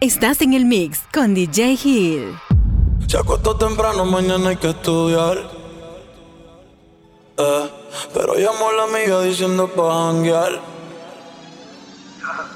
Estás 0.00 0.40
en 0.40 0.54
el 0.54 0.64
mix 0.64 1.02
con 1.12 1.34
DJ 1.34 1.78
Hill. 1.84 2.34
Se 3.06 3.18
acostó 3.18 3.54
temprano, 3.56 4.06
mañana 4.06 4.48
hay 4.48 4.56
que 4.56 4.70
estudiar. 4.70 5.36
Eh, 7.36 7.70
pero 8.14 8.34
llamó 8.36 8.70
a 8.70 8.72
la 8.72 8.84
amiga 8.84 9.20
diciendo 9.20 9.68
pa' 9.68 10.06
janguear. 10.06 10.52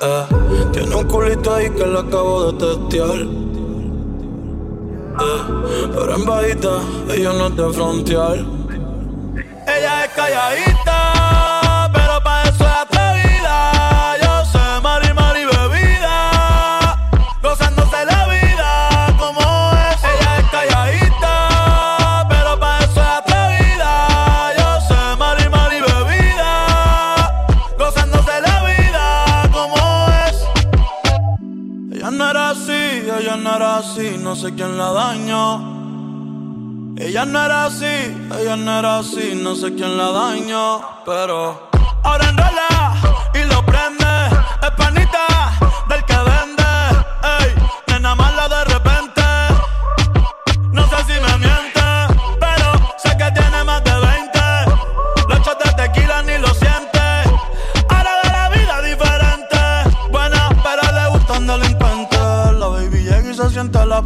Eh, 0.00 0.24
tiene 0.72 0.96
un 0.96 1.04
culito 1.06 1.54
ahí 1.54 1.68
que 1.68 1.86
la 1.86 2.00
acabo 2.00 2.50
de 2.50 2.66
testear. 2.66 3.20
Eh, 5.20 5.42
pero 5.94 6.14
en 6.14 6.24
bajita, 6.24 6.80
ella 7.12 7.32
no 7.34 7.48
es 7.48 7.56
de 7.56 7.72
frontear. 7.74 8.38
Ella 9.66 10.04
es 10.06 10.10
calladita 10.12 11.53
no 34.34 34.40
sé 34.40 34.52
quién 34.56 34.76
la 34.76 34.90
dañó. 34.90 36.96
Ella 36.96 37.24
no 37.24 37.40
era 37.40 37.66
así, 37.66 37.86
ella 38.36 38.56
no 38.56 38.80
era 38.80 38.98
así, 38.98 39.38
no 39.40 39.54
sé 39.54 39.72
quién 39.76 39.96
la 39.96 40.10
dañó, 40.10 40.80
pero 41.06 41.70
ahora 42.02 42.30
enrola 42.30 42.96
y 43.32 43.44
lo 43.44 43.64
prende, 43.64 44.04
es 44.60 44.70
panita. 44.76 45.33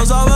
Yo 0.00 0.06
quiero 0.06 0.29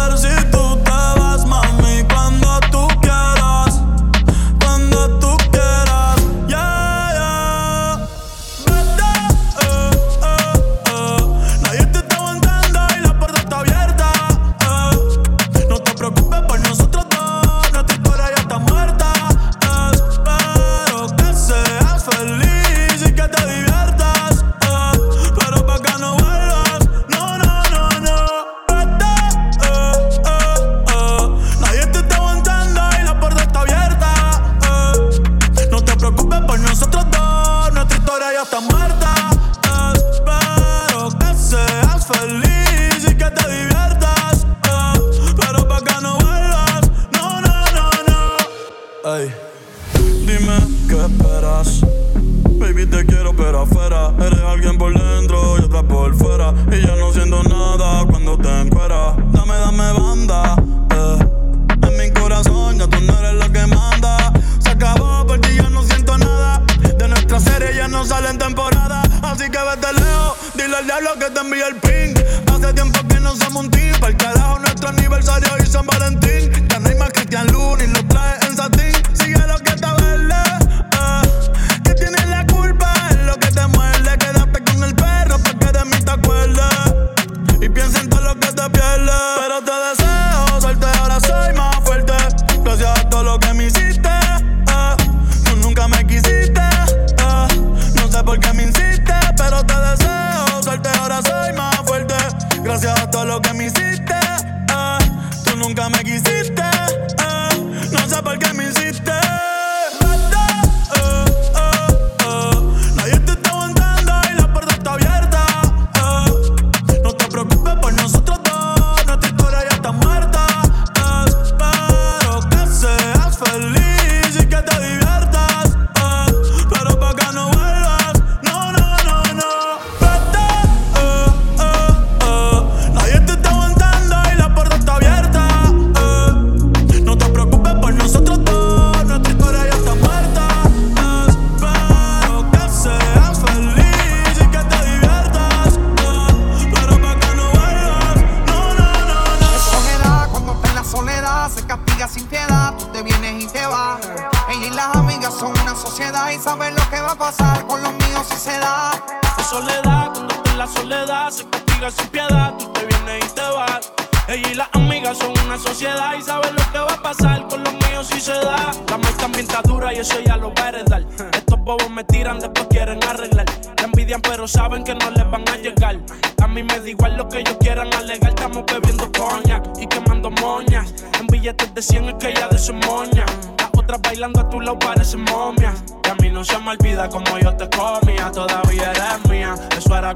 Gracias 93.40 93.98
a 93.98 94.03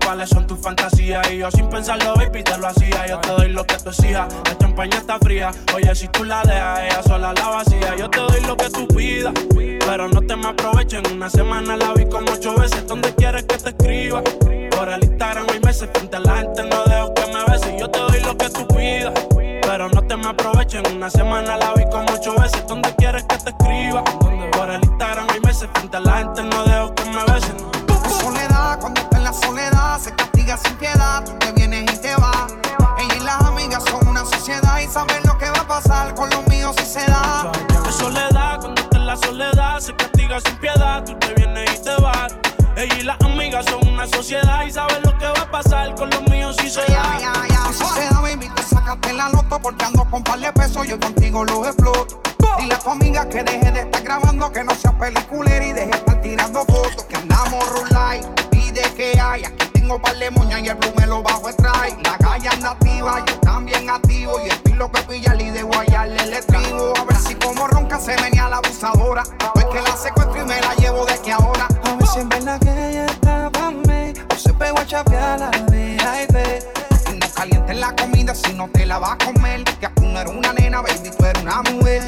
Cuáles 0.05 0.29
son 0.31 0.47
tus 0.47 0.59
fantasías. 0.59 1.31
Y 1.33 1.39
yo 1.39 1.51
sin 1.51 1.69
pensarlo, 1.69 2.15
baby, 2.15 2.43
te 2.43 2.57
lo 2.59 2.69
hacía. 2.69 3.07
Yo 3.07 3.21
te 3.21 3.29
doy 3.29 3.49
lo 3.49 3.65
que 3.65 3.77
tú 3.77 3.91
exijas. 3.91 4.33
La 4.45 4.59
champaña 4.59 4.99
está 4.99 5.19
fría. 5.19 5.51
Oye, 5.75 5.95
si 5.95 6.09
tú 6.09 6.25
la 6.25 6.43
dejas, 6.43 6.81
ella 6.81 7.03
sola 7.03 7.33
la 7.33 7.49
vacía. 7.49 7.97
Yo 7.97 8.09
te 8.11 8.19
doy 8.19 8.41
lo 8.47 8.57
que 8.57 8.71
tú 8.71 8.87
pidas. 8.89 9.33
Pero 9.55 10.09
no 10.09 10.21
te 10.21 10.37
me 10.37 10.49
aprovecho. 10.49 10.99
En 10.99 11.13
una 11.13 11.31
semana 11.31 11.77
la 11.77 11.93
vi 11.95 12.07
como 12.07 12.31
ocho 12.33 12.55
veces. 12.57 12.87
¿Dónde 12.87 13.15
quieres 13.15 13.45
que 13.45 13.59
te 13.59 13.71
escriba? 13.71 14.23
Por 14.71 14.89
el 14.89 15.05
Instagram 15.05 15.47
hay 15.53 15.61
meses. 15.61 15.89
Frente 15.93 16.17
a 16.17 16.21
la 16.21 16.37
gente 16.37 16.63
no 16.65 16.85
dejo 16.85 17.15
que 17.15 17.27
me 17.33 17.45
beses. 17.53 17.75
Yo 17.79 17.91
te 17.91 17.99
doy 17.99 18.21
lo 18.21 18.37
que 18.37 18.51
tú 18.51 18.67
pidas. 18.69 19.13
Pero 19.63 19.89
no 19.89 20.03
te 20.03 20.17
me 20.17 20.29
aprovecho. 20.29 20.79
En 20.79 20.97
una 20.97 21.11
semana 21.11 21.57
la 21.57 21.73
vi 21.75 21.85
como 21.91 22.07
ocho 22.13 22.35
veces. 22.37 22.67
¿Dónde 22.67 22.95
quieres 22.97 23.25
que 23.25 23.37
te 23.39 23.51
escriba? 23.51 24.05
Por 24.53 24.71
el 24.71 24.83
Instagram 24.85 25.27
hay 25.31 25.41
meses. 25.41 25.69
Frente 25.75 25.97
a 25.97 26.01
la 26.01 26.19
gente 26.19 26.43
no 26.43 26.65
dejo 26.65 26.68
sociedad 44.29 44.63
y 44.67 44.71
saben 44.71 45.03
lo 45.05 45.17
que 45.17 45.25
va 45.25 45.41
a 45.41 45.51
pasar 45.51 45.95
con 45.95 46.11
los 46.11 46.21
míos 46.29 46.55
si 46.61 46.69
se 46.69 46.83
da. 46.83 47.19
ya, 47.19 47.33
ya. 47.49 47.73
Si 47.73 47.83
se 47.83 48.05
da, 48.13 48.21
baby, 48.21 48.47
te 48.55 48.63
sacaste 48.63 49.15
la 49.15 49.31
loto 49.31 49.59
porque 49.59 49.87
ando 49.87 50.05
con 50.05 50.23
par 50.23 50.39
de 50.39 50.53
pesos. 50.53 50.87
Yo 50.87 51.01
contigo 51.01 51.47
los 51.47 51.67
exploto. 51.67 52.21
Dile 52.59 52.75
a 52.75 52.79
tu 52.79 52.91
amiga 52.91 53.27
que 53.27 53.43
deje 53.43 53.73
de 53.73 53.81
estar 53.81 54.03
grabando, 54.03 54.53
que 54.53 54.65
no 54.65 54.75
sea 54.75 54.93
peliculera 54.99 55.65
y 55.65 55.73
deje 55.73 55.87
de 55.87 55.97
estar 55.97 56.21
tirando 56.21 56.63
fotos. 56.67 57.05
Que 57.05 57.17
andamos 57.17 57.67
rulay, 57.71 58.21
pide 58.51 58.83
que 58.95 59.19
hay. 59.19 59.45
Aquí 59.45 59.67
tengo 59.73 59.99
par 59.99 60.19
de 60.19 60.31
moñas 60.31 60.61
y 60.61 60.69
el 60.69 60.75
blue 60.75 60.93
me 60.99 61.07
lo 61.07 61.23
bajo 61.23 61.49
strike. 61.49 62.07
La 62.07 62.19
calle 62.19 62.49
anda 62.49 62.73
activa, 62.73 63.25
yo 63.27 63.41
también 63.41 63.89
activo. 63.89 64.39
Y 64.45 64.51
el 64.51 64.59
pilo 64.59 64.93
que 64.93 65.03
pilla 65.05 65.35
y 65.37 65.51
de 65.53 65.63
guayarle 65.63 66.23
el 66.23 66.35
estribo. 66.35 66.93
A 66.99 67.05
ver 67.05 67.17
si 67.17 67.35
como 67.35 67.67
ronca 67.67 67.99
se 67.99 68.15
venía 68.17 68.47
la 68.51 68.59
abusadora. 68.59 69.23
La 78.89 78.99
vas 78.99 79.13
a 79.13 79.19
comer. 79.19 79.63
Que 79.65 79.89
tú 79.89 80.07
no 80.07 80.19
eres 80.19 80.33
una 80.35 80.53
nena, 80.55 80.81
baby, 80.81 81.11
tú 81.17 81.25
eres 81.25 81.43
una 81.43 81.63
mujer. 81.63 82.03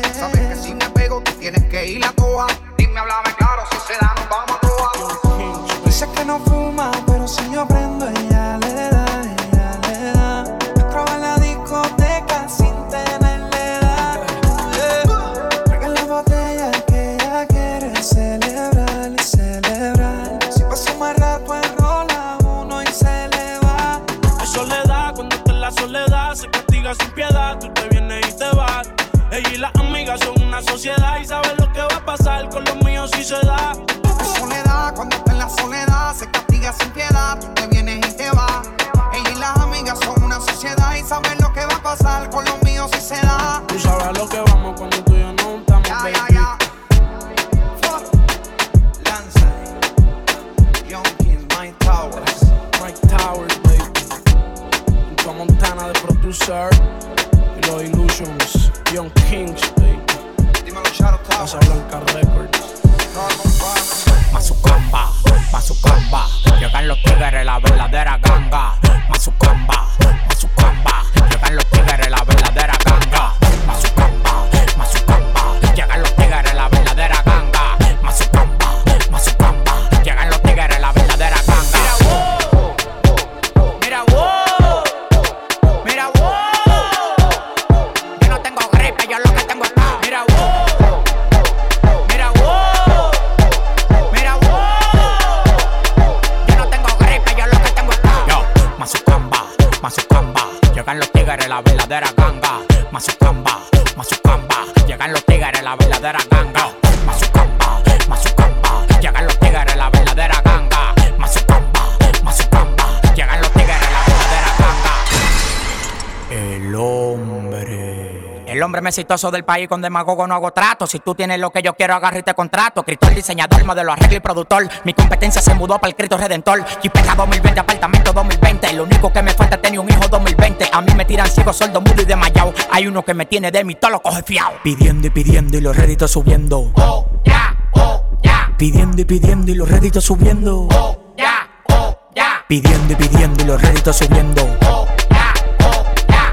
Hombre. 118.70 118.80
Más 118.80 118.96
exitoso 118.96 119.30
del 119.30 119.44
país 119.44 119.68
con 119.68 119.82
demagogo 119.82 120.26
no 120.26 120.34
hago 120.34 120.52
trato. 120.52 120.86
Si 120.86 121.00
tú 121.00 121.14
tienes 121.14 121.38
lo 121.40 121.50
que 121.50 121.60
yo 121.60 121.74
quiero, 121.74 121.94
agarra 121.94 122.18
y 122.18 122.22
te 122.22 122.34
contrato. 122.34 122.82
Cristóbal, 122.84 123.16
diseñador, 123.16 123.64
modelo, 123.64 123.92
arreglo 123.92 124.16
y 124.16 124.20
productor. 124.20 124.68
Mi 124.84 124.94
competencia 124.94 125.42
se 125.42 125.54
mudó 125.54 125.78
para 125.78 125.88
el 125.88 125.96
Cristo 125.96 126.16
Redentor. 126.16 126.64
Jipeta 126.80 127.14
2020, 127.16 127.60
apartamento 127.60 128.12
2020. 128.12 128.72
Lo 128.74 128.84
único 128.84 129.12
que 129.12 129.22
me 129.22 129.32
falta 129.32 129.56
es 129.56 129.62
tener 129.62 129.80
un 129.80 129.90
hijo 129.90 130.06
2020. 130.08 130.70
A 130.72 130.80
mí 130.80 130.94
me 130.94 131.04
tiran 131.04 131.28
ciego, 131.28 131.52
sordo, 131.52 131.80
mudo 131.80 132.02
y 132.02 132.04
desmayado. 132.04 132.54
Hay 132.70 132.86
uno 132.86 133.04
que 133.04 133.12
me 133.12 133.26
tiene 133.26 133.50
de 133.50 133.64
mí, 133.64 133.74
todo 133.74 133.90
lo 133.90 134.00
coge 134.00 134.22
fiao. 134.22 134.52
Pidiendo 134.62 135.08
y 135.08 135.10
pidiendo 135.10 135.58
y 135.58 135.60
los 135.60 135.76
réditos 135.76 136.12
subiendo. 136.12 136.70
Oh, 136.74 137.06
ya, 137.24 137.56
oh, 137.72 138.18
ya. 138.22 138.54
Pidiendo 138.56 139.02
y 139.02 139.04
pidiendo 139.04 139.50
y 139.50 139.54
los 139.54 139.68
réditos 139.68 140.04
subiendo. 140.04 140.68
Oh, 140.70 141.14
ya, 141.16 141.48
oh, 141.70 141.98
ya. 142.14 142.44
Pidiendo 142.46 142.92
y 142.92 142.96
pidiendo 142.96 143.42
y 143.42 143.46
los 143.46 143.60
réditos 143.60 143.96
subiendo. 143.96 144.58
Oh. 144.66 144.79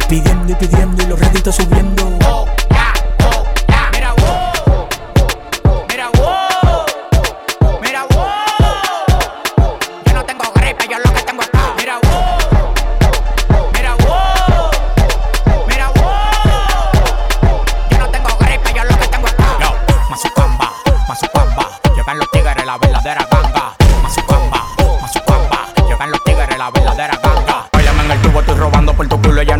Pidiendo 0.09 0.53
y 0.53 0.55
pidiendo 0.55 1.03
y 1.03 1.07
los 1.07 1.19
réditos 1.19 1.55
subiendo. 1.55 2.36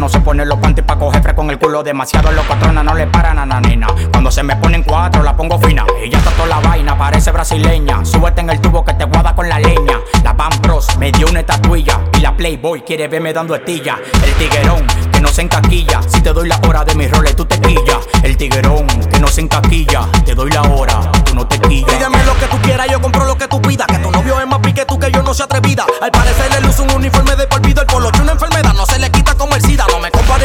No 0.08 0.14
se 0.14 0.22
pone 0.22 0.46
los 0.46 0.58
panties 0.60 0.88
pa' 0.88 0.98
coger 0.98 1.22
fresco 1.22 1.42
en 1.42 1.50
el 1.50 1.60
culo. 1.60 1.84
Demasiado 1.84 2.32
los 2.32 2.46
patronas 2.46 2.82
no 2.82 2.94
le 2.94 3.08
paran 3.08 3.40
a 3.40 3.46
la 3.46 3.60
nena. 3.60 3.88
Cuando 4.10 4.32
se 4.32 4.42
me 4.42 4.56
ponen 4.56 4.84
cuatro, 4.84 5.22
la 5.22 5.36
pongo 5.36 5.60
fina. 5.60 5.86
Ella 6.02 6.18
está 6.18 6.32
toda 6.32 6.48
la 6.48 6.60
vaina, 6.62 6.98
parece 6.98 7.30
brasileña. 7.30 8.06
Súbete 8.06 8.40
en 8.40 8.50
el 8.50 8.62
tubo 8.62 8.86
que 8.86 8.94
te 8.94 9.04
guada 9.04 9.36
con 9.36 9.50
la 9.50 9.60
leña. 9.60 10.00
La 10.24 10.32
Van 10.32 10.62
Bros 10.62 10.96
me 10.98 11.12
dio 11.12 11.28
una 11.28 11.42
estatuilla. 11.42 12.00
Y 12.14 12.22
la 12.22 12.38
Playboy 12.38 12.84
quiere 12.84 13.10
verme 13.10 13.34
dando 13.34 13.54
estilla. 13.54 13.98
El 14.24 14.34
tiguerón 14.36 14.88
que 15.12 15.20
no 15.20 15.28
se 15.28 15.42
encaquilla. 15.42 16.00
Si 16.08 16.22
te 16.22 16.32
doy 16.32 16.48
la 16.48 16.58
hora 16.66 16.86
de 16.86 16.96
mis 16.96 17.12
roles, 17.12 17.36
tú 17.36 17.44
te 17.44 17.60
quillas. 17.60 18.00
El 18.24 18.38
tiguerón 18.38 18.88
que 18.88 19.20
no 19.20 19.28
se 19.28 19.42
encaquilla. 19.42 20.08
Te 20.24 20.36
doy 20.36 20.52
la 20.52 20.62
hora, 20.62 21.02
tú 21.26 21.36
no 21.36 21.46
te 21.46 21.60
quillas. 21.60 21.94
Pídeme 21.94 22.24
lo 22.24 22.34
que 22.38 22.46
tú 22.46 22.58
quieras, 22.62 22.88
yo 22.90 23.02
compro 23.02 23.26
lo 23.26 23.38
que 23.38 23.50
tú 23.50 23.62
pidas. 23.62 23.88
Que 23.88 23.98
tu 23.98 24.10
novio 24.10 24.40
es 24.40 24.48
más 24.48 24.60
pique 24.60 24.86
tú 24.86 24.98
que 24.98 25.12
yo 25.12 25.22
no 25.22 25.34
se 25.34 25.44
atrevida. 25.44 25.86
Al 26.02 26.12
parecer 26.12 26.50
le 26.54 26.62
luce 26.62 26.82
un 26.82 26.92
uniforme 26.92 27.36
de 27.36 27.46
por 27.46 27.60
vida. 27.60 27.82
El 27.82 27.88
polo 27.88 28.10
una 28.22 28.32
enfermedad, 28.32 28.74
no 28.74 28.86
se 28.86 29.00
le 29.00 29.12
quita 29.12 29.36
como 29.36 29.54
el 29.56 29.62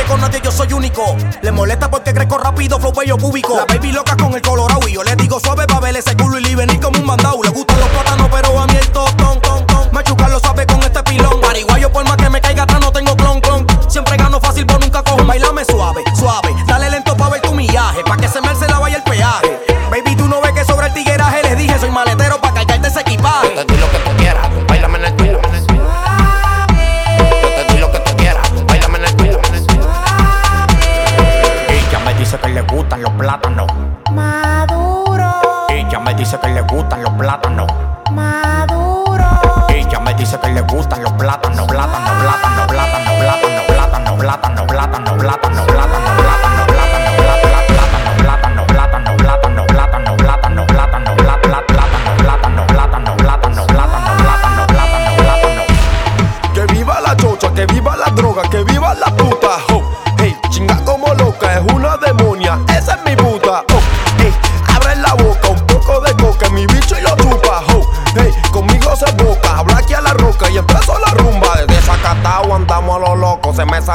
Con 0.09 0.23
oye, 0.25 0.41
yo 0.43 0.51
soy 0.51 0.73
único. 0.73 1.17
Le 1.43 1.53
molesta 1.53 1.91
porque 1.91 2.13
crezco 2.13 2.39
rápido, 2.39 2.79
flow 2.79 2.93
bello 2.93 3.17
público. 3.17 3.57
La 3.57 3.65
baby 3.65 3.93
loca 3.93 4.17
con 4.17 4.35
el 4.35 4.43
colorado 4.43 4.87
y 4.89 4.93
yo 4.93 5.03
le 5.03 5.15
digo 5.17 5.41
suave 5.41 5.67
pa' 5.67 5.81
ver 5.81 5.97
ese 5.97 6.17
culo 6.17 6.39
y 6.39 6.43
le 6.43 6.57
venir 6.57 6.81
como 6.81 6.99
un 6.99 7.07
mandado. 7.07 7.43
Le 7.43 7.51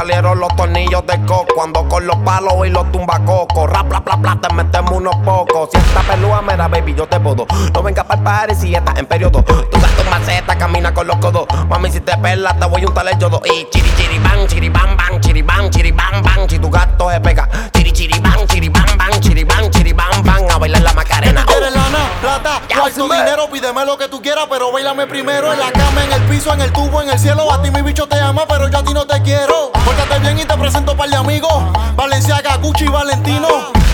salieron 0.08 0.40
los 0.40 0.56
tornillos 0.56 1.06
de 1.06 1.20
coco. 1.26 1.62
Ando 1.62 1.86
con 1.86 2.06
los 2.06 2.16
palos 2.18 2.54
y 2.66 2.70
los 2.70 2.90
tumbacocos. 2.90 3.70
Rap, 3.70 3.88
bla, 3.88 4.00
bla, 4.00 4.40
te 4.40 4.54
metemos 4.54 4.92
unos 4.92 5.14
pocos. 5.16 5.68
Si 5.72 5.78
esta 5.78 6.00
pelúa 6.00 6.40
me 6.40 6.56
da, 6.56 6.66
baby, 6.66 6.94
yo 6.94 7.06
te 7.06 7.20
puedo. 7.20 7.46
No 7.74 7.82
venga 7.82 8.04
para 8.04 8.18
el 8.18 8.24
party 8.24 8.54
si 8.54 8.74
estás 8.74 8.98
en 8.98 9.06
periodo. 9.06 9.42
Tú 9.42 9.78
das 9.78 9.90
tu 9.96 10.04
maceta, 10.10 10.56
camina 10.56 10.94
con 10.94 11.06
los 11.06 11.16
codos. 11.18 11.46
Mami, 11.68 11.90
si 11.90 12.00
te 12.00 12.16
pelas, 12.16 12.58
te 12.58 12.66
voy 12.66 12.82
a 12.82 12.86
untar 12.86 13.06
el 13.06 13.18
yodo. 13.18 13.42
Y 13.44 13.68
chiri, 13.70 13.90
chiri, 13.96 14.18
bang, 14.18 14.46
chiri, 14.46 14.68
bang, 14.70 14.96
bang, 14.96 15.44
bang, 15.44 15.70
chiri, 15.70 15.92
bang. 15.92 16.48
Si 16.48 16.58
tu 16.58 16.70
gato 16.70 17.10
se 17.10 17.20
pega. 17.20 17.48
Chiri, 17.74 17.92
chiri, 17.92 18.18
bang, 18.18 18.46
chiri, 18.46 18.68
bang, 18.70 18.96
bang, 18.96 19.20
chiri, 19.20 19.44
bang, 19.44 19.70
chiri, 19.70 19.92
bang. 19.92 20.50
A 20.50 20.58
bailar 20.58 20.82
la 20.82 20.92
macarena. 20.94 21.44
¿Tú 21.44 21.52
quieres 21.52 21.74
lana, 21.74 21.77
plata, 22.20 22.62
cuarto, 22.74 23.04
dinero? 23.04 23.48
Pídeme 23.50 23.84
lo 23.84 23.96
que 23.96 24.08
tú 24.08 24.20
quieras, 24.20 24.46
pero 24.50 24.72
bailame 24.72 25.06
primero 25.06 25.52
en 25.52 25.58
la 25.58 25.70
cama, 25.72 26.04
en 26.04 26.12
el 26.12 26.22
piso, 26.22 26.52
en 26.52 26.60
el 26.60 26.72
tubo, 26.72 27.02
en 27.02 27.10
el 27.10 27.18
cielo. 27.18 27.50
A 27.52 27.62
ti 27.62 27.70
mi 27.70 27.82
bicho 27.82 28.06
te 28.06 28.18
ama, 28.20 28.44
pero 28.48 28.68
yo 28.68 28.78
a 28.78 28.82
ti 28.82 28.92
no 28.92 29.06
te 29.06 29.20
quiero. 29.22 29.72
Pórtate 29.72 30.18
bien 30.20 30.38
y 30.38 30.44
te 30.44 30.56
presento 30.56 30.96
par 30.96 31.08
de 31.08 31.16
amigos. 31.16 31.52
Valenciaga, 31.94 32.56
Gucci 32.56 32.84
y 32.84 32.88
Valentino. 32.88 33.48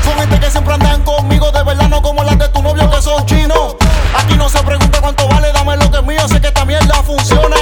Son 0.05 0.15
gente 0.19 0.41
que 0.41 0.51
siempre 0.51 0.75
andan 0.75 1.03
conmigo, 1.03 1.51
de 1.51 1.63
verdad 1.63 1.89
no 1.89 2.03
como 2.03 2.23
las 2.25 2.39
de 2.39 2.49
tu 2.49 2.63
novio 2.63 2.91
que 2.91 3.01
son 3.01 3.25
chinos. 3.27 3.77
Aquí 4.17 4.35
no 4.37 4.49
se 4.49 4.63
pregunta 4.63 5.01
cuánto 5.01 5.29
vale, 5.29 5.53
dame 5.53 5.77
lo 5.77 5.91
que 5.91 5.99
es 5.99 6.05
mío, 6.05 6.29
sé 6.29 6.41
que 6.41 6.49
esta 6.49 6.65
mierda 6.65 7.03
funciona. 7.03 7.57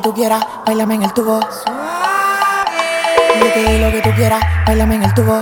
Que 0.00 0.08
tú 0.08 0.14
quieras, 0.14 0.42
bailame 0.64 0.94
en 0.94 1.02
el 1.02 1.12
tubo. 1.12 1.40
Doy 3.64 3.78
lo 3.78 3.90
que 3.90 4.00
tú 4.00 4.10
quieras, 4.16 4.42
bailame 4.66 4.94
en 4.94 5.02
el 5.02 5.12
tubo. 5.12 5.38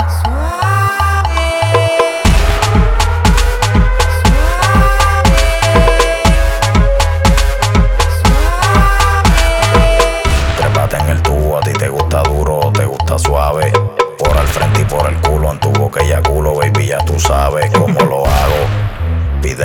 Trépate 10.56 10.96
en 10.96 11.08
el 11.08 11.22
tubo, 11.22 11.58
a 11.58 11.60
ti 11.60 11.72
te 11.74 11.88
gusta 11.88 12.22
duro 12.24 12.58
o 12.58 12.72
te 12.72 12.84
gusta 12.84 13.16
suave. 13.16 13.72
Por 14.18 14.36
al 14.36 14.48
frente 14.48 14.80
y 14.80 14.84
por 14.86 15.08
el 15.08 15.16
culo, 15.20 15.52
en 15.52 15.60
tu 15.60 15.70
boca 15.70 16.00
y 16.02 16.12
culo, 16.28 16.56
baby, 16.56 16.88
ya 16.88 16.98
tú 17.04 17.18
sabes. 17.20 17.70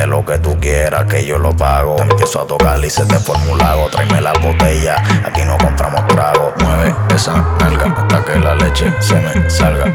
Lo 0.06 0.24
que 0.24 0.38
tú 0.38 0.60
quieras, 0.60 1.06
que 1.06 1.26
yo 1.26 1.40
lo 1.40 1.56
pago. 1.56 1.96
Te 1.96 2.04
empiezo 2.04 2.42
a 2.42 2.46
tocar 2.46 2.78
y 2.86 2.90
se 2.90 3.04
te 3.06 3.16
forma 3.16 3.52
un 3.52 3.58
lago. 3.58 3.90
Tráeme 3.90 4.22
la 4.22 4.34
botella, 4.34 5.02
aquí 5.26 5.42
no 5.44 5.58
compramos 5.58 6.06
trago. 6.08 6.54
Mueve 6.60 6.94
esa 7.16 7.34
nalga 7.60 7.86
hasta 7.98 8.24
que 8.24 8.40
la 8.40 8.54
leche 8.54 8.94
se 9.00 9.16
me 9.16 9.50
salga. 9.50 9.86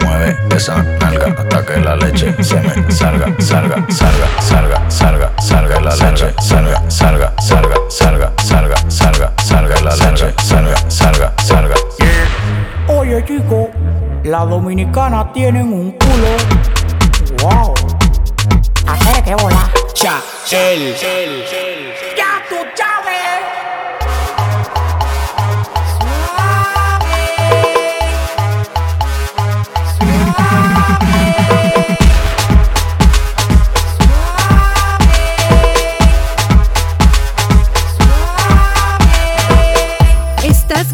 Mueve 0.00 0.36
esa 0.50 0.82
nalga 0.82 1.34
hasta 1.38 1.66
que 1.66 1.80
la 1.80 1.94
leche 1.94 2.34
se 2.42 2.56
me 2.56 2.90
salga, 2.90 3.32
salga, 3.38 3.84
salga, 3.90 4.28
salga, 4.40 4.90
salga, 4.90 5.32
salga 5.40 5.80
la 5.80 5.94
leche, 5.94 6.34
salga, 6.40 6.90
salga, 6.90 7.32
salga, 7.38 7.80
salga, 7.90 8.32
salga, 8.38 8.90
salga, 8.90 9.32
salga 9.36 9.80
la 9.82 9.96
leche, 9.96 10.34
salga, 10.42 10.76
salga, 10.90 11.32
salga. 11.44 11.74
Oye 12.88 13.24
chico, 13.24 13.70
las 14.24 14.48
dominicanas 14.48 15.32
tienen 15.32 15.72
un 15.72 15.92
culo. 15.92 16.36
Wow. 17.42 17.73
Michelle. 20.54 21.44
Ya 22.16 22.40
tú 22.48 22.54
sabes. 22.76 23.14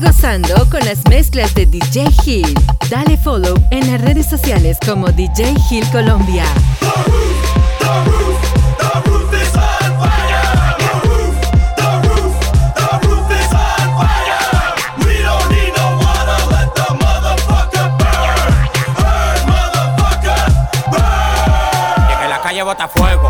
gozando 0.01 0.71
con 0.71 0.81
las 0.87 1.05
mezclas 1.11 1.55
de 1.55 1.67
DJ 1.67 2.07
Hill. 2.25 2.55
Dale 2.89 3.19
follow 3.19 3.55
en 3.71 3.91
las 3.93 4.01
redes 4.01 4.27
sociales 4.27 4.79
como 4.87 5.09
DJ 5.09 5.55
Hill 5.71 5.85
Colombia. 5.93 6.47
Botafogo. 22.71 23.30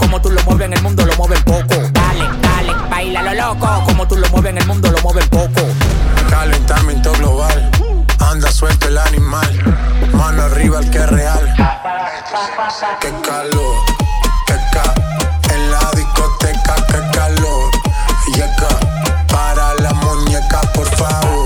como 0.00 0.20
tú 0.20 0.30
lo 0.30 0.42
mueves 0.42 0.66
en 0.66 0.72
el 0.72 0.82
mundo, 0.82 1.04
lo 1.06 1.16
mueven 1.16 1.42
poco. 1.44 1.76
Dale, 1.92 2.28
dale, 2.42 2.72
baila 2.90 3.22
lo 3.22 3.34
loco, 3.34 3.84
como 3.84 4.06
tú 4.08 4.16
lo 4.16 4.28
mueves 4.30 4.50
en 4.50 4.58
el 4.58 4.66
mundo, 4.66 4.90
lo 4.90 5.00
mueven 5.00 5.28
poco. 5.28 5.62
Calentamiento 6.28 7.12
global, 7.12 7.70
anda 8.18 8.50
suelto 8.50 8.88
el 8.88 8.98
animal, 8.98 9.48
mano 10.12 10.42
arriba 10.42 10.80
el 10.80 10.90
que 10.90 10.98
es 10.98 11.08
real. 11.08 11.54
Qué 13.00 13.12
calor, 13.22 13.76
qué 14.46 14.56
ca, 14.72 14.94
en 15.54 15.70
la 15.70 15.90
discoteca, 15.94 16.74
qué 16.88 17.16
calor, 17.16 17.70
yeca, 18.34 19.26
para 19.28 19.74
la 19.74 19.92
muñeca, 19.94 20.60
por 20.74 20.86
favor. 20.96 21.45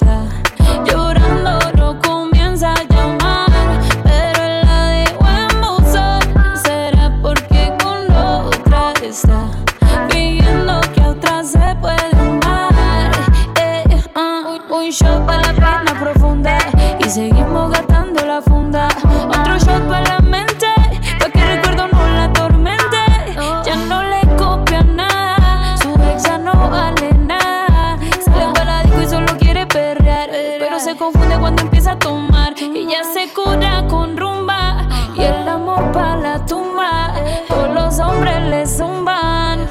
ella 32.91 33.03
se 33.05 33.31
cura 33.33 33.85
con 33.87 34.17
rumba 34.17 34.85
y 35.15 35.21
el 35.21 35.47
amor 35.47 35.93
para 35.93 36.17
la 36.17 36.45
tumba. 36.45 37.13
Todos 37.47 37.73
los 37.73 37.99
hombres 37.99 38.41
le 38.49 38.67
zumban, 38.67 39.65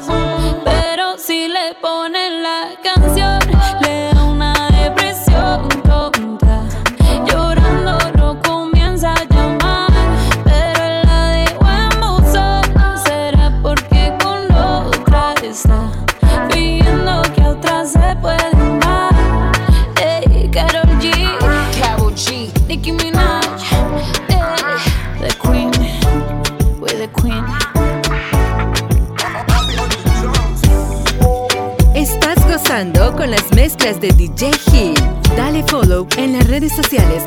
pero 0.64 1.18
si 1.18 1.48
le 1.48 1.74
ponen 1.82 2.19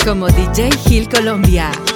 como 0.05 0.27
DJ 0.27 0.69
Gil 0.85 1.07
Colombia. 1.07 1.92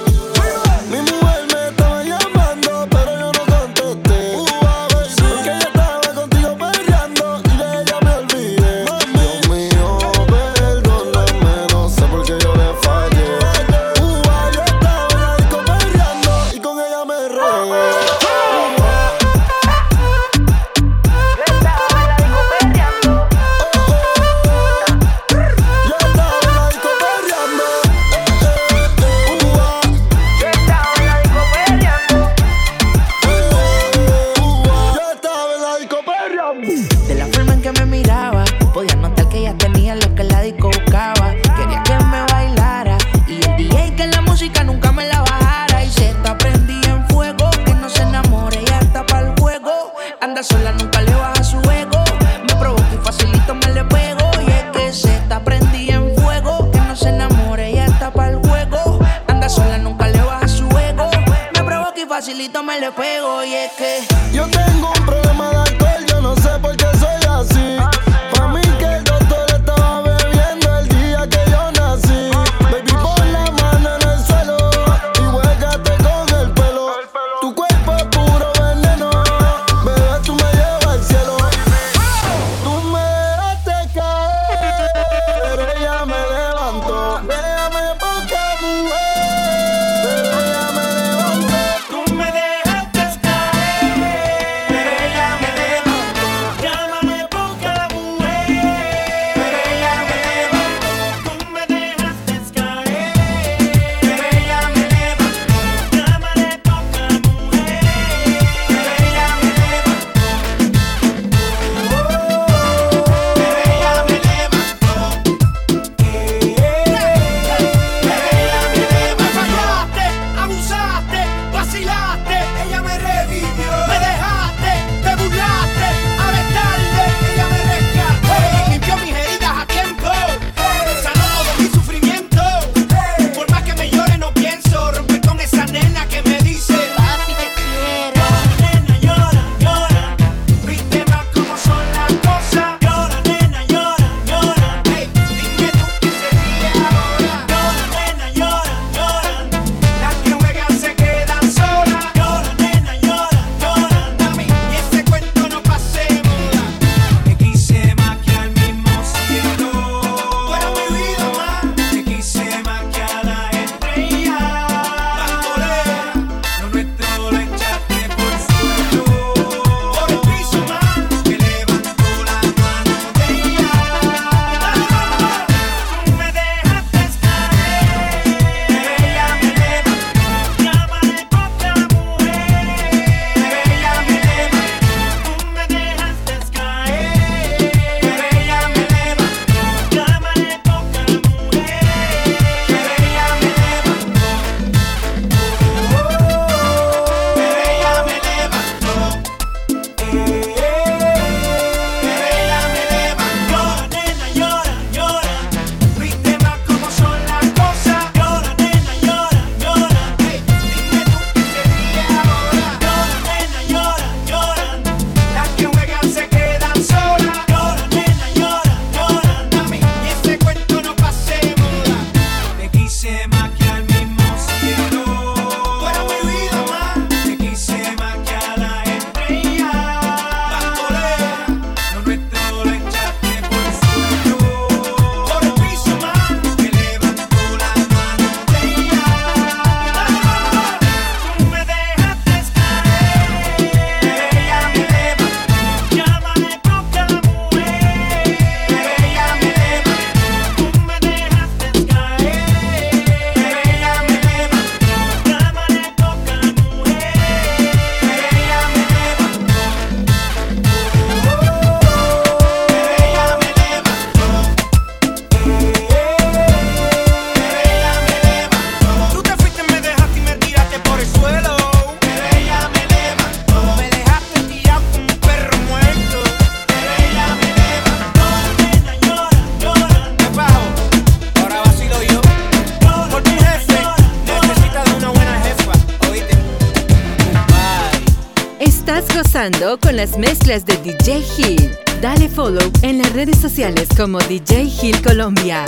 Gozando 289.48 289.78
con 289.78 289.96
las 289.96 290.18
mezclas 290.18 290.64
de 290.66 290.76
DJ 290.78 291.24
Hill. 291.36 291.70
Dale 292.02 292.28
follow 292.28 292.70
en 292.82 292.98
las 292.98 293.12
redes 293.12 293.38
sociales 293.38 293.88
como 293.96 294.18
DJ 294.18 294.64
Hill 294.64 295.00
Colombia. 295.02 295.64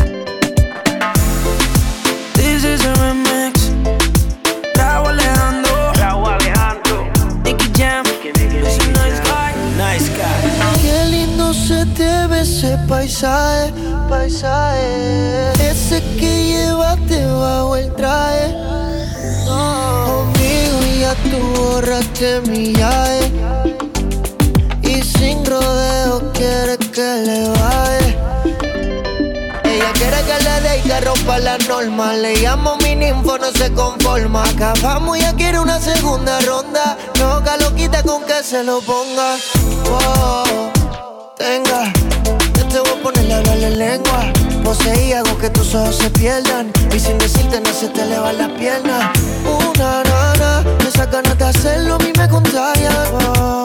This 2.35 2.65
is 2.65 2.85
a 2.85 2.95
remix. 2.95 3.71
Raúl 4.75 5.09
Alejandro. 5.09 5.93
Raúl 5.95 6.29
Alejandro. 6.29 7.11
Nicky 7.45 7.71
Jam. 7.75 8.05
Es 8.35 8.79
un 8.79 8.93
nice 8.93 9.21
guy. 9.25 9.53
Nice 9.77 10.11
guy. 10.11 10.83
Qué 10.83 11.05
lindo 11.11 11.55
se 11.55 11.87
te 11.97 12.27
ve 12.27 12.41
ese 12.43 12.77
paisaje, 12.89 13.73
paisaje. 14.09 15.53
Ese 15.71 16.03
que 16.19 16.47
llevaste 16.49 17.25
bajo 17.27 17.77
el 17.77 17.93
traje. 17.95 18.55
Conmigo 19.47 20.81
ya 21.01 21.15
tú 21.31 21.39
borraste 21.57 22.41
mi 22.43 22.75
llave. 22.75 23.70
Sin 25.21 25.45
rodeo 25.45 26.33
quiere 26.33 26.79
que 26.79 27.09
le 27.27 27.51
baje. 27.51 28.19
Ella 29.65 29.93
quiere 29.93 30.17
que 30.23 30.45
le 30.45 30.61
dé 30.63 30.79
y 30.79 30.89
que 30.89 31.01
rompa 31.03 31.39
la 31.39 31.59
norma. 31.59 32.15
Le 32.15 32.37
llamo 32.37 32.79
mi 32.79 32.97
ninfo, 32.97 33.37
no 33.37 33.53
se 33.53 33.71
conforma. 33.75 34.43
Acabamos 34.45 35.19
y 35.19 35.21
ella 35.21 35.35
quiere 35.35 35.59
una 35.59 35.79
segunda 35.79 36.41
ronda. 36.41 36.97
No, 37.19 37.41
lo 37.41 37.75
quita 37.75 38.03
con 38.03 38.25
que 38.25 38.43
se 38.43 38.65
lo 38.65 38.81
ponga. 38.81 39.37
Oh, 39.91 40.71
tenga, 41.37 41.93
yo 42.57 42.67
te 42.69 42.81
voy 42.81 42.99
a 42.99 43.03
poner 43.03 43.25
la 43.27 43.37
hablar 43.37 43.73
lengua. 43.73 44.33
Poseí, 44.65 45.13
hago 45.13 45.37
que 45.37 45.51
tus 45.51 45.75
ojos 45.75 45.97
se 45.97 46.09
pierdan. 46.09 46.73
Y 46.97 46.99
sin 46.99 47.19
decirte, 47.19 47.61
no 47.61 47.75
se 47.75 47.89
te 47.89 48.05
elevan 48.05 48.39
las 48.39 48.49
piernas. 48.53 49.11
Una 49.45 50.03
nana, 50.03 50.65
esas 50.89 51.11
ganas 51.11 51.37
de 51.37 51.45
hacerlo 51.45 51.97
a 51.97 51.99
mí 51.99 52.11
me 52.17 52.27
contagian. 52.27 52.95
Oh, 53.39 53.61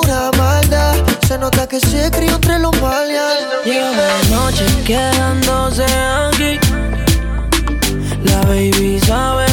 pura 0.00 0.30
maldad, 0.36 0.94
se 1.26 1.38
nota 1.38 1.66
que 1.66 1.80
se 1.80 2.10
crió 2.10 2.34
entre 2.34 2.58
los 2.58 2.72
malias. 2.80 3.34
Lleva 3.64 3.90
la 3.90 4.36
noche 4.36 4.64
quedándose 4.84 5.84
aquí. 5.84 6.58
La 8.24 8.40
baby 8.42 9.00
sabe 9.00 9.47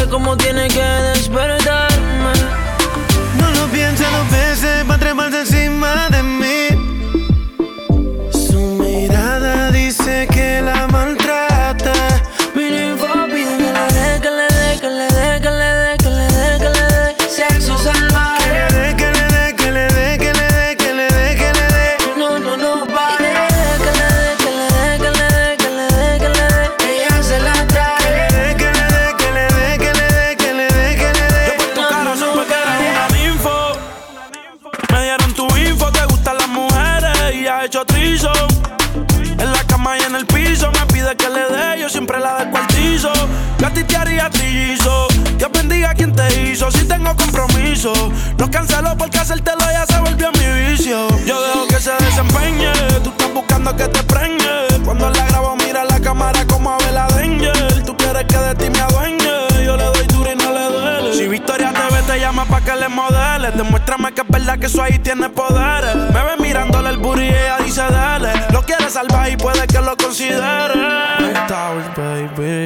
Me 65.15 65.29
ve 65.29 66.37
mirándole 66.39 66.89
el 66.89 66.97
booty 66.97 67.21
ella 67.23 67.57
dice 67.63 67.81
dale. 67.89 68.33
Lo 68.51 68.61
quiere 68.63 68.89
salvar 68.89 69.29
y 69.29 69.37
puede 69.37 69.65
que 69.65 69.79
lo 69.79 69.95
considere. 69.95 70.73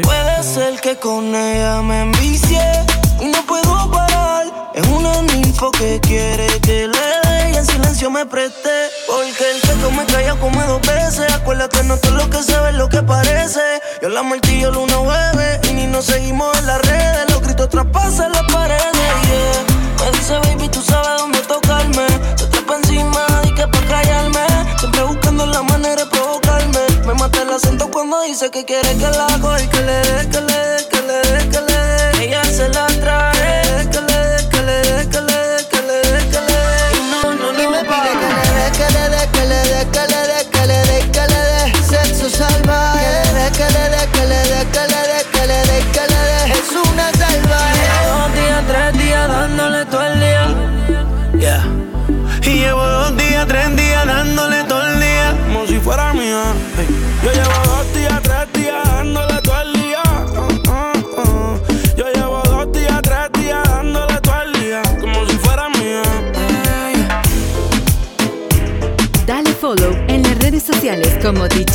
Puede 0.01 0.43
ser 0.43 0.81
que 0.81 0.97
con 0.97 1.35
ella 1.35 1.81
me 1.83 2.01
envicie 2.01 2.59
y 3.21 3.25
no 3.25 3.45
puedo 3.45 3.91
parar. 3.91 4.71
Es 4.73 4.87
una 4.87 5.21
ninfo 5.21 5.69
que 5.71 5.99
quiere 6.01 6.47
que 6.61 6.87
le 6.87 7.29
dé 7.29 7.51
y 7.53 7.57
en 7.57 7.65
silencio 7.67 8.09
me 8.09 8.25
preste. 8.25 8.69
Porque 9.05 9.51
el 9.51 9.61
que 9.61 9.95
me 9.95 10.05
calla 10.05 10.35
come 10.39 10.63
dos 10.65 10.81
veces. 10.81 11.31
Acuérdate, 11.31 11.83
no 11.83 11.97
todo 11.97 12.13
lo 12.13 12.29
que 12.31 12.41
se 12.41 12.59
ve 12.59 12.69
es 12.69 12.75
lo 12.75 12.89
que 12.89 13.03
parece. 13.03 13.61
Yo 14.01 14.09
la 14.09 14.23
martillo 14.23 14.71
luna 14.71 14.95
bebé 15.01 15.61
y 15.69 15.73
ni 15.73 15.85
nos 15.85 16.05
seguimos 16.05 16.57
en 16.57 16.65
las 16.65 16.81
redes. 16.81 17.29
Los 17.29 17.41
gritos 17.41 17.69
traspasan 17.69 18.31
las 18.31 18.51
paredes. 18.51 19.68
Me 19.99 20.11
dice, 20.11 20.39
baby, 20.39 20.69
tú 20.69 20.81
sabes 20.81 21.19
dónde 21.19 21.39
tocarme. 21.39 22.07
Te 22.37 22.45
trepa 22.47 22.75
encima 22.77 23.25
y 23.43 23.53
que 23.53 23.67
pa' 23.67 23.81
callarme. 23.87 24.45
Siempre 24.79 25.03
buscando 25.03 25.45
la 25.45 25.61
manera 25.63 26.03
de 26.03 26.09
provocarme. 26.09 26.79
Me 27.05 27.13
mata 27.15 27.41
el 27.41 27.49
acento 27.49 27.89
cuando 27.91 28.21
dice 28.21 28.49
que 28.49 28.65
quiere 28.65 28.95
que 28.97 29.09
la 29.09 29.38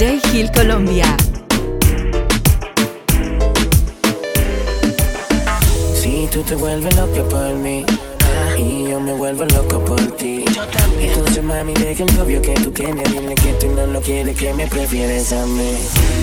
DJ 0.04 0.20
Hill 0.34 0.50
Colombia. 0.52 1.16
Si 5.94 6.28
tú 6.30 6.42
te 6.42 6.54
vuelves 6.56 6.94
loca 6.94 7.22
por 7.30 7.54
mí 7.54 7.86
y 8.58 8.90
yo 8.90 9.00
me 9.00 9.14
vuelvo 9.14 9.46
loco 9.46 9.82
por 9.82 10.02
ti. 10.18 10.44
Entonces 11.00 11.42
mami 11.42 11.72
deja 11.72 12.04
el 12.04 12.14
novio 12.18 12.42
que 12.42 12.52
tú 12.52 12.70
tienes, 12.70 13.10
dile 13.10 13.34
que 13.34 13.54
tú 13.54 13.68
no 13.68 13.86
lo 13.86 14.02
quieres, 14.02 14.36
que 14.36 14.52
me 14.52 14.66
prefieres 14.66 15.32
a 15.32 15.46
mí. 15.46 15.72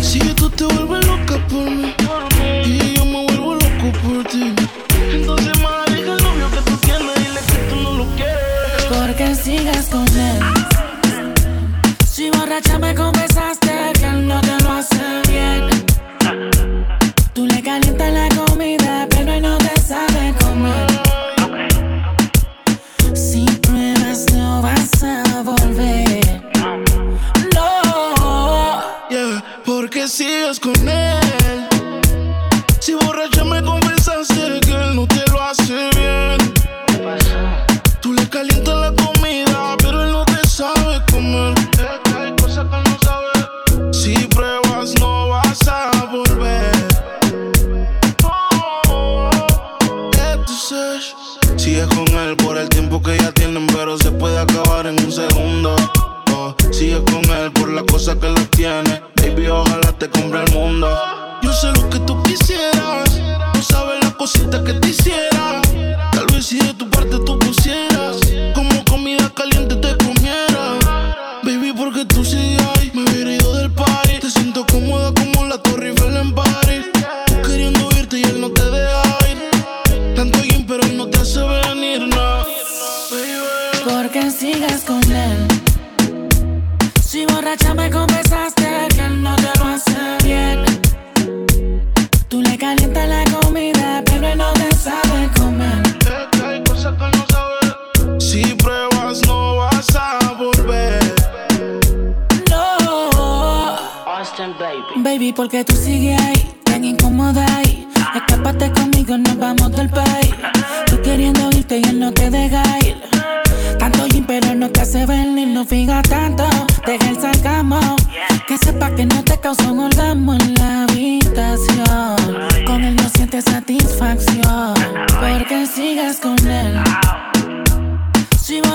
Si 0.03 0.19
tú 0.19 0.47
te 0.51 0.65
vuelves 0.65 1.03
loca 1.07 1.47
por 1.47 1.71
mí 1.71 1.95
y 2.63 2.93
yo 2.93 3.05
me 3.05 3.25
vuelvo 3.25 3.55
loco 3.55 3.97
por 4.03 4.23
ti. 4.25 4.53
Entonces, 5.11 5.60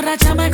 emborrachame 0.07 0.46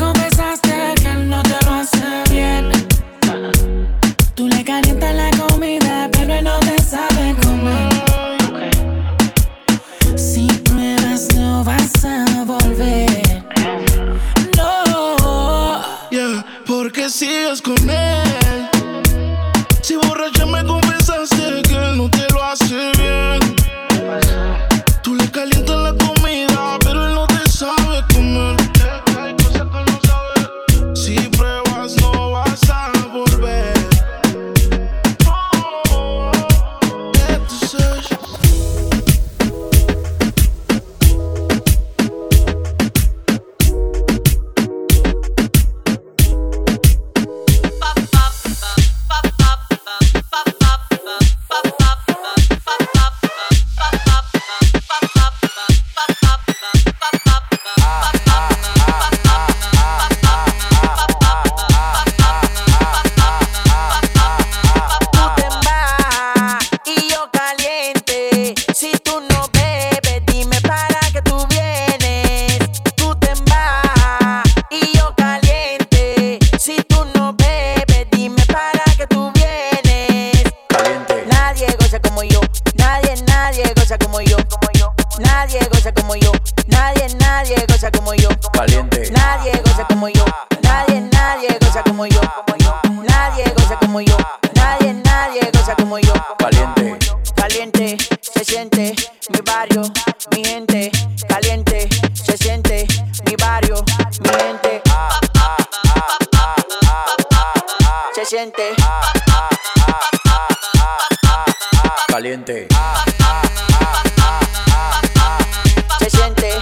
Caliente. 95.64 96.98
Caliente, 97.36 97.96
se 98.20 98.44
siente 98.44 98.96
mi 99.28 99.40
barrio, 99.42 99.82
mi 100.32 100.44
gente. 100.44 100.90
Caliente, 101.28 101.88
se 102.14 102.36
siente 102.36 102.84
mi 103.26 103.36
barrio, 103.36 103.76
mi 104.22 104.28
gente. 104.28 104.82
Se 108.12 108.24
siente. 108.24 108.74
Caliente. 112.08 112.66
Se 116.00 116.10
siente. 116.10 116.60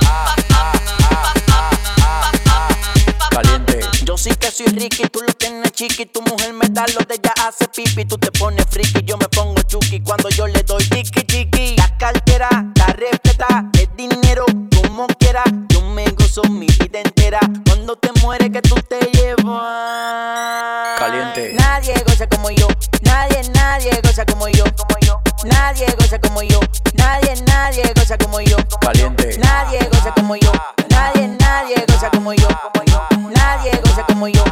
Caliente. 3.31 3.81
Yo 4.05 4.19
sí 4.19 4.31
que 4.37 4.51
soy 4.51 4.67
Ricky, 4.67 5.09
tú 5.09 5.23
lo 5.23 5.33
tienes 5.33 5.73
chiqui, 5.73 6.05
tu 6.05 6.21
mujer 6.21 6.40
Carlos 6.81 7.07
de 7.07 7.17
ella 7.17 7.35
hace 7.47 7.69
pipi, 7.69 8.07
tú 8.07 8.17
te 8.17 8.33
pones 8.33 8.65
friki, 8.71 9.05
yo 9.05 9.19
me 9.19 9.29
pongo 9.29 9.61
chuki 9.65 10.01
cuando 10.01 10.31
yo 10.31 10.47
le 10.47 10.63
doy 10.63 10.83
tiki 10.89 11.25
tiki. 11.25 11.77
La 11.77 11.95
cartera, 11.99 12.49
la 12.75 12.87
respeta, 12.87 13.67
el 13.79 13.91
dinero, 13.97 14.47
como 14.75 15.07
quiera, 15.19 15.45
yo 15.69 15.83
me 15.83 16.07
gozo 16.13 16.43
mi 16.45 16.65
vida 16.65 17.01
entera. 17.01 17.39
Cuando 17.67 17.97
te 17.97 18.09
mueres 18.23 18.49
que 18.49 18.63
tú 18.63 18.77
te 18.77 18.99
llevas. 19.13 20.99
Caliente. 20.99 21.53
Nadie 21.53 21.93
goza 22.07 22.27
como 22.27 22.51
yo, 22.51 22.67
nadie, 23.03 23.43
nadie 23.53 23.91
goza 24.03 24.25
como 24.25 24.49
yo, 24.49 24.65
como 24.75 24.99
yo. 25.03 25.21
Nadie 25.45 25.85
goza 25.99 26.19
como 26.19 26.43
yo, 26.43 26.61
nadie, 26.95 27.35
nadie 27.47 27.93
goza 27.95 28.17
como 28.17 28.41
yo. 28.41 28.57
Caliente. 28.81 29.37
Nadie 29.37 29.87
goza 29.93 30.15
como 30.15 30.35
yo, 30.35 30.53
nadie, 30.89 31.29
nadie 31.29 31.85
goza 31.87 32.11
como 32.11 32.33
yo, 32.33 32.49
como 32.73 32.85
yo. 32.87 33.07
Nadie 33.35 33.79
goza 33.85 34.03
como 34.07 34.29
yo 34.29 34.45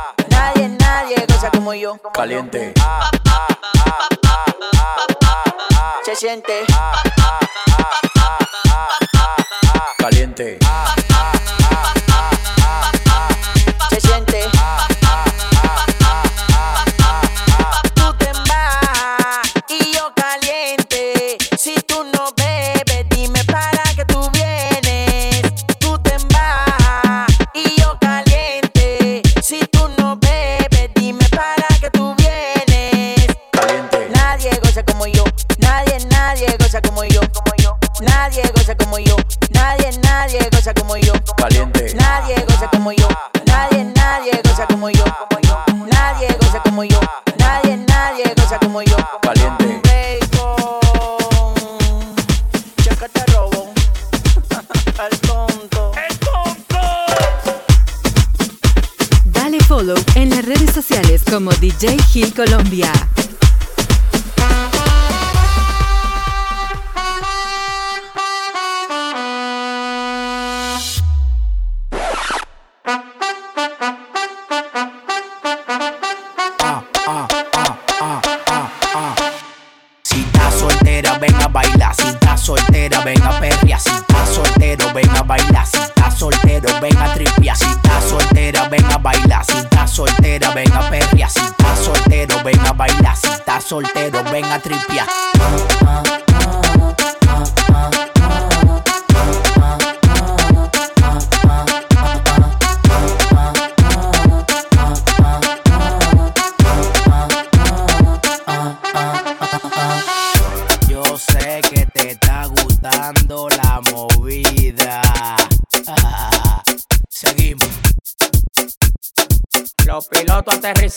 como 1.47 1.73
yo. 1.73 1.99
Caliente. 2.13 2.75
Se 6.05 6.17
siente. 6.17 6.65
Caliente. 9.99 10.59
Se 13.91 14.01
siente. 14.01 14.58
nadie 38.29 38.43
goza 38.55 38.75
como 38.77 38.99
yo. 38.99 39.17
Nadie, 39.53 39.91
nadie 40.03 40.39
goza 40.53 40.75
como 40.75 40.97
yo. 40.99 41.13
Caliente. 41.37 41.95
Nadie 41.95 42.35
goza 42.47 42.69
como 42.69 42.93
yo. 42.93 43.09
Nadie, 43.47 43.85
nadie 43.85 44.33
goza 44.45 44.67
como 44.67 44.91
yo. 44.91 45.05
Nadie 45.91 46.29
goza 46.39 46.61
como 46.63 46.85
yo. 46.85 47.01
Nadie, 47.39 47.77
nadie 47.89 48.25
goza 48.37 48.59
como 48.59 48.83
yo. 48.83 48.97
Caliente. 49.23 49.81
Este 50.21 50.39
Dale 59.25 59.61
follow 59.61 59.97
en 60.17 60.31
las 60.31 60.45
redes 60.45 60.75
sociales 60.75 61.23
como 61.25 61.51
DJ 61.53 61.97
Gil 62.03 62.35
Colombia. 62.35 62.93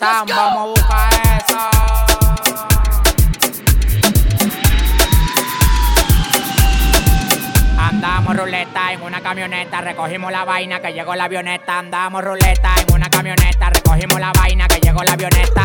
Vamos 0.02 0.58
a 0.58 0.66
buscar 0.66 1.14
eso. 1.38 1.58
Andamos 7.78 8.36
ruleta 8.36 8.94
en 8.94 9.02
una 9.04 9.22
camioneta, 9.22 9.82
recogimos 9.82 10.32
la 10.32 10.46
vaina 10.46 10.80
que 10.82 10.94
llegó 10.94 11.16
la 11.16 11.26
avioneta. 11.26 11.78
Andamos 11.80 12.24
ruleta 12.24 12.74
en 12.88 12.96
una 12.96 13.10
camioneta, 13.10 13.70
recogimos 13.70 14.20
la 14.20 14.32
vaina 14.34 14.68
que 14.68 14.80
llegó 14.80 15.04
la 15.04 15.14
avioneta. 15.14 15.61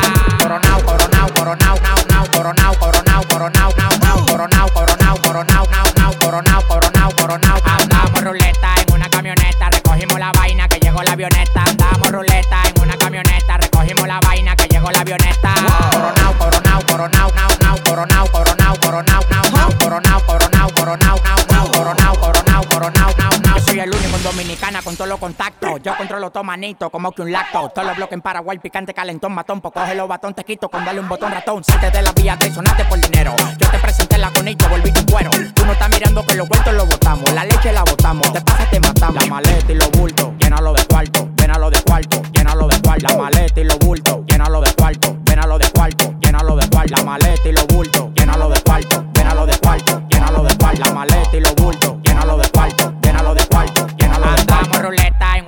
Dominicana 25.26 25.34
con 25.34 25.34
todos 25.34 25.46
los 25.46 25.56
contactos. 25.56 25.82
Yo 25.82 25.96
controlo 25.96 26.30
todo 26.30 26.44
manito 26.44 26.90
como 26.90 27.12
que 27.12 27.22
un 27.22 27.32
lacto. 27.32 27.68
Todos 27.70 27.86
los 27.86 27.96
bloques 27.96 28.14
en 28.14 28.22
Paraguay, 28.22 28.58
picante, 28.58 28.94
calentón, 28.94 29.32
matón. 29.32 29.60
Pues 29.60 29.74
coge 29.74 29.94
los 29.94 30.08
batón, 30.08 30.34
te 30.34 30.44
quito 30.44 30.68
con 30.68 30.84
darle 30.84 31.00
un 31.00 31.08
botón 31.08 31.32
ratón. 31.32 31.64
Salte 31.64 31.90
de 31.90 32.02
la 32.02 32.12
vía, 32.12 32.36
te 32.38 32.52
sonaste 32.52 32.84
por 32.84 33.00
dinero. 33.00 33.34
Yo 33.58 33.70
te 33.70 33.78
presenté 33.78 34.18
la 34.18 34.30
conito, 34.30 34.68
volví 34.68 34.92
tu 34.92 35.04
cuero. 35.06 35.30
Tú 35.54 35.64
no 35.64 35.72
estás 35.72 35.88
mirando 35.88 36.24
que 36.24 36.34
los 36.34 36.48
vueltos 36.48 36.74
los 36.74 36.88
botamos. 36.88 37.32
La 37.32 37.44
leche 37.44 37.72
la 37.72 37.82
botamos, 37.82 38.32
te 38.32 38.40
pasa, 38.40 38.68
te 38.70 38.80
matamos. 38.80 39.22
La 39.22 39.30
maleta 39.30 39.72
y 39.72 39.74
los 39.74 39.90
bultos, 39.92 40.32
llénalo 40.38 40.72
de 40.72 40.84
cuarto, 40.86 41.28
llénalo 41.36 41.70
de 41.70 41.82
cuarto, 41.82 42.22
llénalo 42.32 42.68
de 42.68 42.80
cuarto. 42.80 43.06
La 43.08 43.16
maleta 43.16 43.60
y 43.60 43.64
los 43.64 43.78
bultos, 43.78 44.20
llénalo 44.26 44.60
de 44.60 44.72
cuarto, 44.74 45.16
llénalo 45.26 45.58
de 45.58 45.70
cuarto, 45.70 46.14
llénalo 46.20 46.56
de 46.56 46.68
cuarto. 46.68 46.94
La 46.96 47.02
maleta 47.02 47.48
y 47.48 47.52
los 47.52 47.66
bultos, 47.66 48.08
llénalo 48.14 48.48
de 48.48 48.60
cuarto, 48.62 49.04
llénalo 49.14 49.46
de 49.46 49.58
cuarto, 49.58 50.02
llénalo 50.08 50.42
de 50.44 50.56
cuarto. 50.56 50.82
La 50.84 50.92
maleta 50.92 51.36
y 51.36 51.40
los 51.40 51.54
bultos, 51.56 51.96
llénalo 52.04 52.36
de 52.36 52.48
cuarto, 52.50 52.94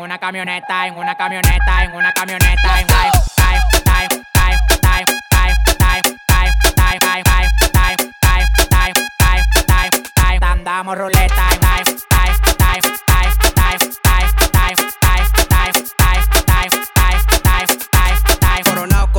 una 0.09 0.19
camioneta, 0.19 0.87
en 0.87 0.97
una 0.97 1.15
camioneta, 1.15 1.85
en 1.85 1.93
una 1.93 2.11
camioneta, 2.15 2.81
en 2.81 2.87
time, 2.87 3.13
time, 3.85 4.19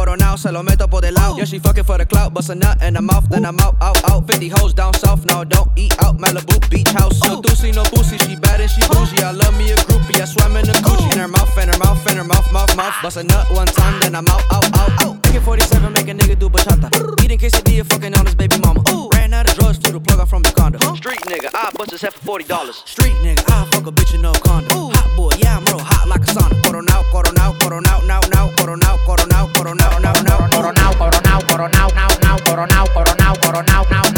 Coronao, 0.10 0.38
se 0.38 0.52
lo 0.52 0.64
meto 0.64 0.90
por 0.90 1.06
el 1.06 1.14
lado. 1.14 1.38
Yeah, 1.38 1.46
she 1.46 1.60
fucking 1.60 1.84
for 1.84 2.00
the 2.00 2.06
clout, 2.06 2.34
bust 2.34 2.50
a 2.50 2.56
nut 2.56 2.82
in 2.82 2.96
the 2.96 3.02
mouth, 3.02 3.30
then 3.30 3.46
I'm 3.46 3.60
out, 3.60 3.76
out, 3.80 3.98
out. 4.10 4.26
50 4.26 4.50
hoes 4.50 4.74
down 4.74 4.96
south, 4.96 5.24
no, 5.26 5.44
don't 5.44 5.70
eat 5.76 5.94
out. 6.04 6.18
Malibu 6.18 6.68
beach 6.72 6.90
house. 6.90 7.20
No 7.28 7.40
doozy, 7.42 7.76
no 7.76 7.84
boozy, 7.94 8.18
she 8.18 8.36
bad 8.36 8.60
and 8.60 8.72
she 8.72 8.82
bougie. 8.88 9.22
I 9.22 9.30
love 9.30 9.56
me 9.56 9.70
a 9.72 9.76
groupie, 9.76 10.20
I 10.20 10.26
swam 10.26 10.56
in 10.58 10.66
the 10.66 10.74
Gucci. 10.82 11.14
In 11.14 11.20
her 11.20 11.28
mouth, 11.28 11.56
in 11.56 11.70
her 11.70 11.78
mouth, 11.78 12.10
in 12.10 12.18
her 12.18 12.24
mouth, 12.24 12.52
mouth, 12.52 12.76
mouth. 12.76 12.96
Bust 13.04 13.18
a 13.18 13.24
nut 13.24 13.52
one 13.52 13.68
time, 13.68 14.00
then 14.00 14.16
I'm 14.16 14.28
out, 14.30 14.42
out, 14.52 14.66
out, 14.80 15.06
out. 15.06 15.28
AK 15.28 15.44
47, 15.44 15.94
make 15.94 16.08
a 16.08 16.14
nigga 16.16 16.40
do 16.40 16.50
bachata. 16.50 16.90
Eating 17.24 17.38
quesadilla, 17.38 17.86
fucking 17.86 18.18
on 18.18 18.26
his 18.26 18.34
baby 18.34 18.58
mama. 18.64 18.82
Ooh 18.90 19.19
out 19.40 19.50
of 19.50 19.56
drugs 19.56 19.80
to 19.80 19.92
the 19.94 20.00
plug 20.00 20.20
out 20.20 20.28
from 20.28 20.44
the 20.44 20.52
condo. 20.52 20.78
Huh? 20.82 20.96
Street 20.96 21.22
nigga, 21.32 21.50
I 21.54 21.72
bust 21.72 21.92
his 21.92 22.02
head 22.02 22.14
for 22.14 22.26
forty 22.26 22.44
dollars. 22.44 22.84
Street 22.86 23.16
nigga, 23.24 23.44
I 23.48 23.64
fuck 23.72 23.88
a 23.88 23.92
bitch 23.92 24.14
in 24.14 24.22
no 24.22 24.34
condo. 24.34 24.76
Ooh. 24.76 24.92
Hot 24.92 25.10
boy, 25.16 25.32
yeah 25.40 25.56
I'm 25.58 25.64
real 25.66 25.80
hot 25.80 26.08
like 26.08 26.22
a 26.22 26.32
sauna. 26.36 26.62
Coro 26.64 26.82
now, 26.82 27.04
coro 27.12 27.32
now, 27.32 27.54
coro 27.60 27.80
now, 27.80 28.00
now, 28.02 28.20
now, 28.34 28.52
coro 28.58 28.76
now, 28.76 28.98
coro 29.06 29.26
now, 29.32 29.48
coro 29.56 29.74
now, 29.74 29.98
now, 30.00 30.14
now, 30.28 30.50
coro 30.52 30.72
now, 30.72 30.92
coro 30.92 31.20
now, 31.24 31.40
coro 31.48 31.68
now, 31.72 31.88
coro 31.88 32.08
now, 32.12 32.18
now, 32.20 32.38
coro 32.44 32.66
now, 32.66 32.86
coro 32.92 33.16
now, 33.16 33.34
coro 33.36 33.62
now, 33.62 33.84
now. 33.90 34.09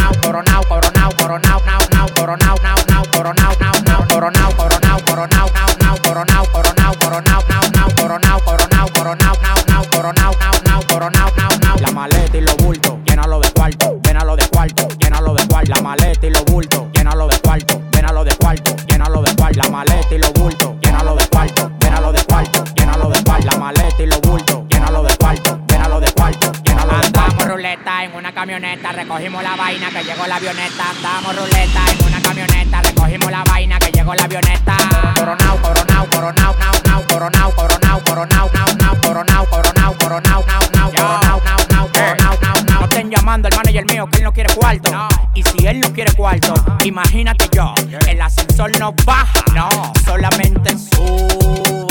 Camioneta, 28.41 28.91
recogimos 28.91 29.43
la 29.43 29.55
vaina 29.55 29.91
que 29.91 30.03
llegó 30.03 30.25
la 30.25 30.37
avioneta. 30.37 30.89
Andamos 30.89 31.35
ruleta 31.35 31.81
en 31.91 32.07
una 32.07 32.21
camioneta, 32.23 32.81
recogimos 32.81 33.29
la 33.29 33.43
vaina 33.43 33.77
que 33.77 33.91
llegó 33.91 34.15
la 34.15 34.23
avioneta. 34.23 34.77
Coronao, 35.15 35.61
coronao, 35.61 36.09
coronao, 36.09 36.55
nao, 36.57 36.73
nao, 36.87 37.03
coronao, 37.07 37.51
coronao, 37.53 38.03
coronao, 38.03 38.49
nao, 38.51 38.75
nao, 38.79 38.95
coronao, 38.99 39.45
coronao, 39.45 39.93
coronao, 39.95 40.43
nao, 40.47 40.61
nao, 40.73 40.91
coronao, 40.91 41.41
nao, 41.45 41.57
nao, 41.69 41.87
coronao, 41.93 42.37
nao, 42.41 42.63
nao. 42.63 42.79
No 42.79 42.85
estén 42.85 43.11
llamando 43.11 43.47
al 43.47 43.55
manager 43.55 43.85
mío 43.85 44.07
que 44.09 44.17
él 44.17 44.23
no 44.23 44.33
quiere 44.33 44.51
cuarto. 44.55 45.07
Y 45.35 45.43
si 45.43 45.67
él 45.67 45.79
no 45.79 45.93
quiere 45.93 46.11
cuarto, 46.13 46.55
imagínate 46.83 47.47
yo, 47.53 47.75
el 48.07 48.21
ascensor 48.21 48.71
no 48.79 48.91
baja, 49.05 49.43
no, 49.53 49.69
solamente 50.03 50.75
sube. 50.79 51.87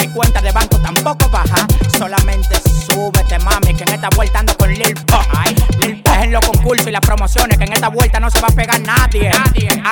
Mi 0.00 0.08
cuenta 0.08 0.40
de 0.40 0.50
banco 0.50 0.76
tampoco 0.78 1.28
baja, 1.28 1.68
solamente 1.96 2.60
súbete, 2.84 3.38
mami, 3.38 3.74
que 3.74 3.84
en 3.84 3.94
esta 3.94 4.08
vuelta 4.16 4.40
ando 4.40 4.56
con 4.56 4.74
Lil 4.74 4.94
Pump. 5.06 5.28
Y 6.70 6.90
las 6.90 7.00
promociones, 7.00 7.56
que 7.56 7.64
en 7.64 7.72
esta 7.72 7.88
vuelta 7.88 8.20
no 8.20 8.30
se 8.30 8.40
va 8.42 8.48
a 8.48 8.54
pegar 8.54 8.78
nadie. 8.82 9.30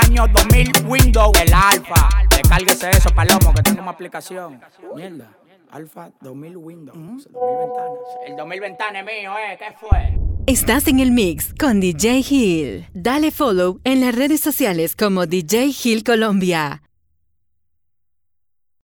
Año 0.05 0.27
2000, 0.29 0.85
Windows, 0.87 1.41
el 1.41 1.53
Alfa. 1.53 2.09
Descárguese 2.29 2.91
eso, 2.91 3.09
Palomo, 3.15 3.55
que 3.55 3.63
tengo 3.63 3.81
una 3.81 3.93
aplicación. 3.93 4.61
Mierda. 4.95 5.31
Alfa 5.71 6.11
2000 6.21 6.57
Windows, 6.59 6.97
2000 7.33 7.59
ventanas. 7.59 7.99
El 8.27 8.37
2000 8.37 8.61
ventanas 8.61 9.03
es 9.03 9.07
mío, 9.07 9.33
¿eh? 9.39 9.59
¿Qué 9.59 9.75
fue? 9.81 10.19
Estás 10.47 10.87
en 10.87 11.01
el 11.01 11.13
mix 11.13 11.55
con 11.59 11.81
DJ 11.81 12.23
Hill. 12.29 12.87
Dale 12.93 13.31
follow 13.31 13.81
en 13.83 14.03
las 14.03 14.15
redes 14.15 14.41
sociales 14.41 14.95
como 14.95 15.27
DJ 15.27 15.73
Hill 15.83 16.05
Colombia. 16.05 16.83